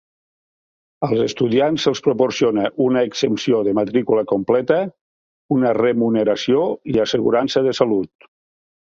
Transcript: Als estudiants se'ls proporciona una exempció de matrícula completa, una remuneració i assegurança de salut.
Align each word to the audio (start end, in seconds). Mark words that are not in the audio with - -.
Als 1.07 1.19
estudiants 1.25 1.85
se'ls 1.87 2.01
proporciona 2.07 2.65
una 2.87 3.05
exempció 3.11 3.61
de 3.69 3.75
matrícula 3.83 4.25
completa, 4.33 4.81
una 5.59 5.77
remuneració 5.83 6.69
i 6.97 7.03
assegurança 7.09 7.67
de 7.71 7.81
salut. 7.85 8.33